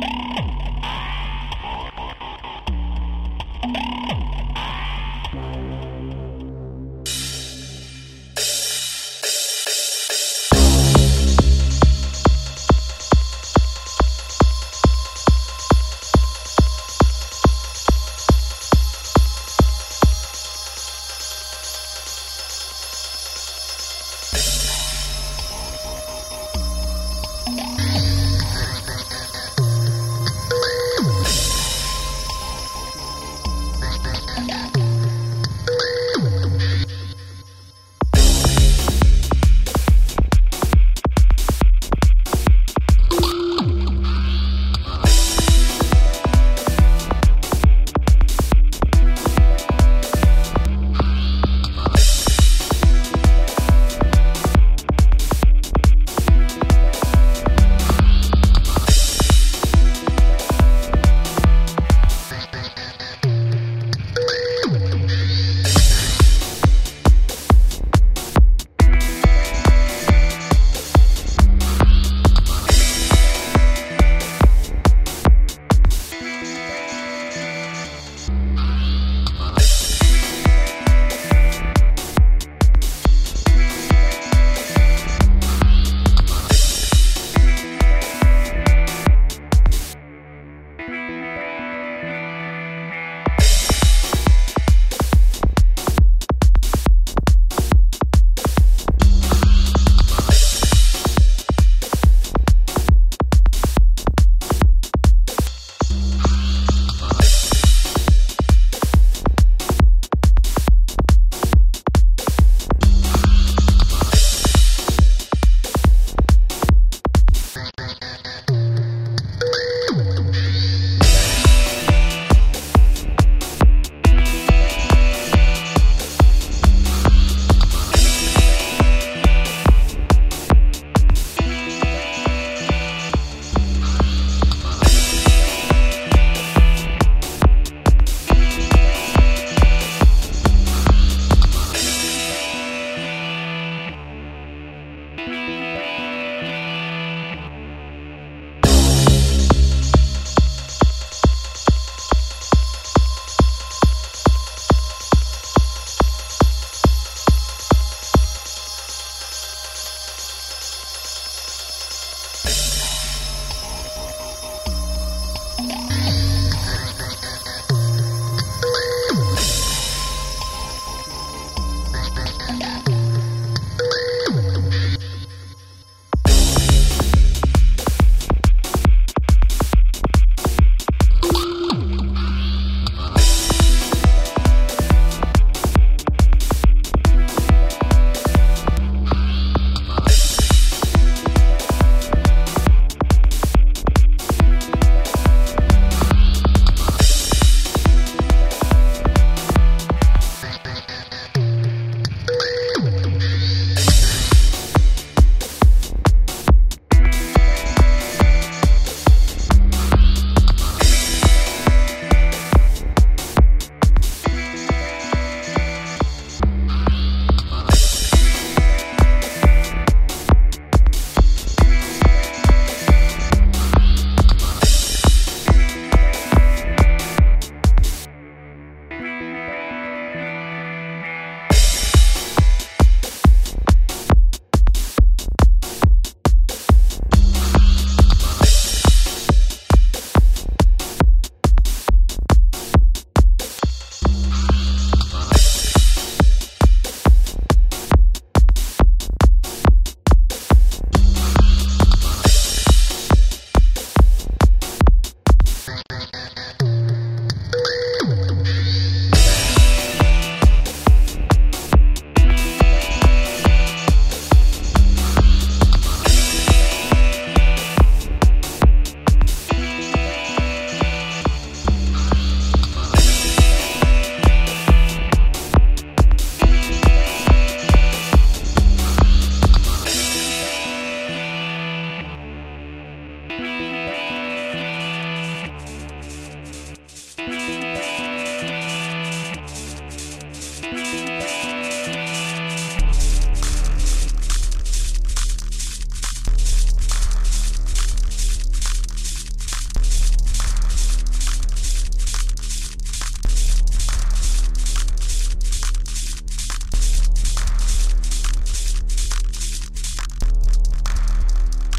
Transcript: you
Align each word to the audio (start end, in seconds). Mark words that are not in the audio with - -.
you 0.00 0.08